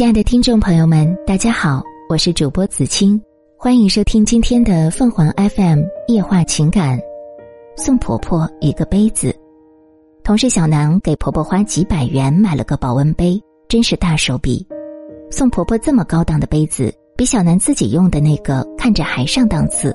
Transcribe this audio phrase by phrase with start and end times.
[0.00, 3.20] 亲爱的听众朋友们，大家好，我是主播子清，
[3.58, 6.98] 欢迎收听今天的凤凰 FM 夜话情感。
[7.76, 9.30] 送婆婆一个杯子，
[10.24, 13.38] 同事小南给婆婆花几百元买了个保温杯，
[13.68, 14.66] 真是大手笔。
[15.30, 19.94] 送婆婆这么高档的杯子，比小南自己用的那个看着还上档次。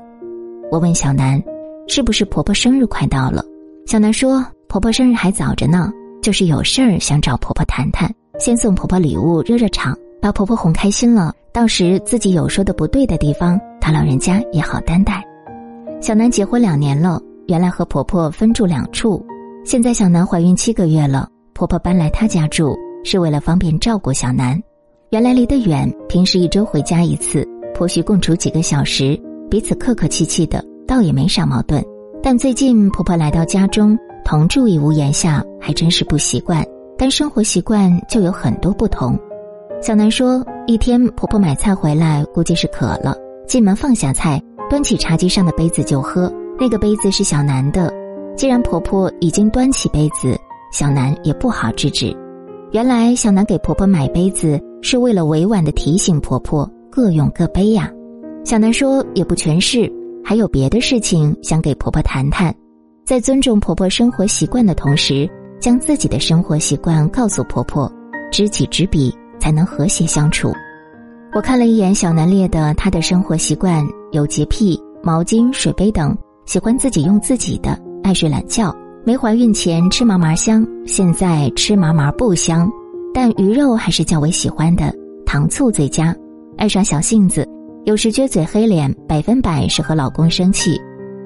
[0.70, 1.42] 我问小南，
[1.88, 3.44] 是不是婆婆生日快到了？
[3.88, 5.92] 小南说，婆婆生日还早着呢，
[6.22, 8.08] 就是有事儿想找婆婆谈谈。
[8.38, 11.34] 先送婆婆礼物热热场，把婆婆哄开心了。
[11.54, 15.24] 到时自己有说的不对的地方，她老人家也好担待。
[16.02, 19.26] 小南结婚两年了，原来和婆婆分住两处。
[19.64, 24.62] 现在小南怀孕七个月了，婆婆搬来她家住，是为了方便照顾小南。
[25.12, 29.18] 原来离得远，平时一周回家一次，婆媳共处几个小时，
[29.50, 31.82] 彼此客客气气的，倒也没啥矛盾。
[32.22, 36.66] 但最近婆婆来到家中，同住一屋檐下，还真是不习惯。
[36.98, 39.18] 但生活习惯就有很多不同。
[39.82, 43.16] 小南说，一天婆婆买菜回来，估计是渴了，
[43.48, 46.32] 进门放下菜，端起茶几上的杯子就喝。
[46.60, 47.94] 那个杯子是小南的。
[48.36, 50.38] 既然婆婆已经端起杯子，
[50.72, 52.16] 小南也不好制止。
[52.72, 57.92] 原来小南给婆婆买杯子是为了委婉的提醒婆婆各用各杯呀。
[58.44, 59.92] 小南说也不全是，
[60.24, 62.54] 还有别的事情想给婆婆谈谈，
[63.06, 65.30] 在尊重婆婆生活习惯的同时。
[65.60, 67.92] 将自己的生活习惯告诉婆婆，
[68.32, 70.52] 知己知彼，才能和谐相处。
[71.34, 78.76] 我看了一眼小南列的她的生活习惯，有洁癖，毛巾、水杯等喜欢自己用自己的，爱睡懒觉。
[79.04, 82.72] 没怀孕前吃麻麻香，现在吃麻麻不香，
[83.14, 84.92] 但鱼肉还是较为喜欢的，
[85.26, 86.16] 糖醋最佳。
[86.58, 87.48] 爱耍小性子，
[87.84, 90.80] 有时撅嘴黑脸，百分百是和老公生气，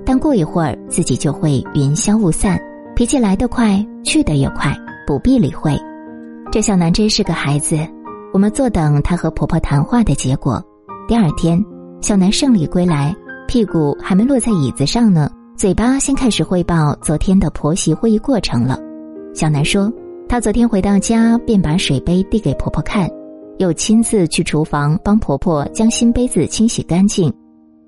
[0.05, 2.59] 但过一会儿自己就会云消雾散。
[2.99, 4.75] 脾气来得快，去得也快，
[5.07, 5.71] 不必理会。
[6.51, 7.77] 这小南真是个孩子。
[8.33, 10.61] 我们坐等她和婆婆谈话的结果。
[11.07, 11.63] 第二天，
[12.01, 13.15] 小南胜利归来，
[13.47, 18.77] 屁股还没落在椅子上呢，嘴巴先开始汇报昨天的婆媳会议过程了。
[19.33, 19.89] 小南说，
[20.27, 23.09] 她昨天回到家便把水杯递给婆婆看，
[23.59, 27.33] 又亲自去厨房帮婆婆将新杯子清洗干净，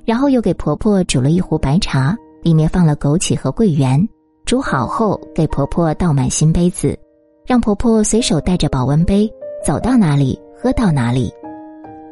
[0.06, 4.08] 然后又给婆婆煮了一壶白茶，里面放了枸杞和桂圆。
[4.52, 6.94] 煮好后，给婆婆倒满新杯子，
[7.46, 9.32] 让婆婆随手带着保温杯，
[9.66, 11.32] 走到哪里喝到哪里。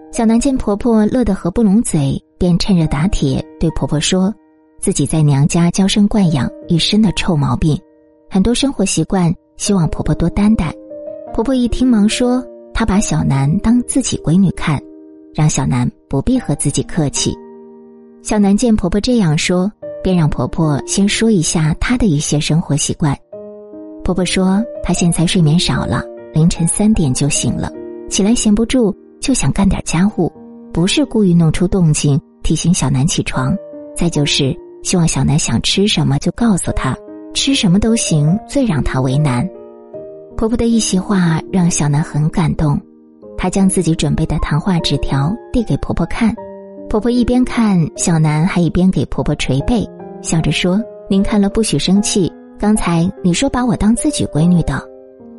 [0.10, 4.34] 小南见婆婆乐得合不拢嘴，便趁热打铁对婆婆说
[4.80, 7.78] ：“自己在娘家娇生惯养，一身的臭毛病，
[8.30, 10.74] 很多生活习惯，希望婆婆多担待。”
[11.36, 12.42] 婆婆一听，忙说
[12.74, 14.82] ：“她把小南当自己闺女看，
[15.36, 17.36] 让小南不必和自己客气。”
[18.24, 19.70] 小南见婆婆这样说。
[20.04, 23.18] 便让婆婆先说一下她的一些生活习惯。
[24.04, 27.72] 婆婆说，她现在睡眠少了，凌晨三点就醒了，
[28.10, 30.32] 起来闲不住就想干点家务，
[30.74, 33.56] 不是故意弄出动静提醒小南起床，
[33.96, 36.96] 再就是希望小南想吃什么就告诉她，
[37.34, 39.48] 吃什么都行，最让她为难。
[40.38, 42.80] 婆婆的一席话让小南很感动，
[43.38, 46.34] 她将自己准备的谈话纸条递给婆婆看。
[46.90, 49.88] 婆婆一边看小南，还一边给婆婆捶背，
[50.24, 52.34] 笑着说：“您看了不许生气。
[52.58, 54.84] 刚才你说把我当自己闺女的。”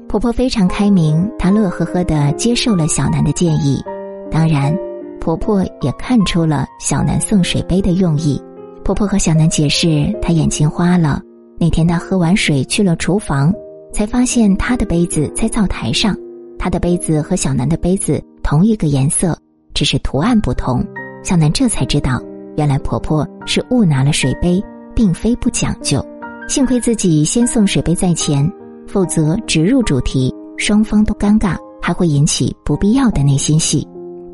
[0.08, 3.82] 婆婆非常开明，她乐呵呵的接受了小南的建议。
[4.30, 4.72] 当然，
[5.20, 8.40] 婆婆也看出了小南送水杯的用意。
[8.84, 11.20] 婆婆和小南解释，她眼睛花了。
[11.58, 13.52] 那天她喝完水去了厨房，
[13.92, 16.16] 才发现她的杯子在灶台上。
[16.60, 19.36] 她的杯子和小南的杯子同一个颜色，
[19.74, 20.86] 只是图案不同。
[21.22, 22.20] 小南这才知道，
[22.56, 24.62] 原来婆婆是误拿了水杯，
[24.94, 26.04] 并非不讲究。
[26.48, 28.50] 幸亏自己先送水杯在前，
[28.86, 33.86] 否则直入主题，双方都尴尬，还会引起不必要的内心戏。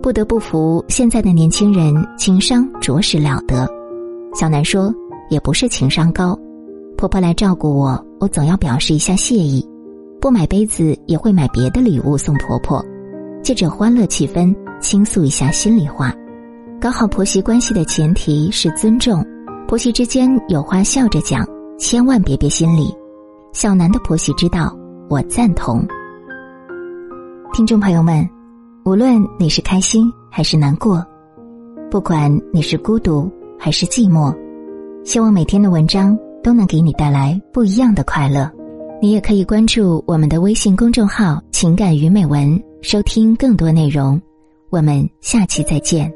[0.03, 3.69] 不得不服现在的年轻人情商着实了得。
[4.35, 4.95] 小南说
[5.29, 6.39] ：“也不是情商高，
[6.97, 9.67] 婆婆来照顾我，我总要表示一下谢意。
[10.21, 12.85] 不买杯子也会买别的礼物送婆婆，
[13.43, 16.15] 借着欢乐气氛倾诉一下心里话。”
[16.79, 19.25] 搞好婆媳关系的前提是尊重，
[19.67, 21.45] 婆媳之间有话笑着讲，
[21.79, 22.95] 千万别憋心里。
[23.53, 24.77] 小南的婆媳之道，
[25.09, 25.85] 我赞同。
[27.55, 28.29] 听众朋友们，
[28.85, 31.05] 无论你是开心还是难过，
[31.91, 34.37] 不管你是孤独还是寂寞，
[35.03, 38.51] 希望每天的文章都能给你带来不一样的快乐。
[39.01, 44.21] 你也可以关注我们的微信公众号“情感与美文”，收听更多内容。
[44.69, 46.13] 我们下期再见。